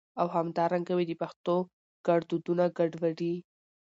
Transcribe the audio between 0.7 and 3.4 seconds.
رنګه مي د پښتو ګړدودونه ګډوډي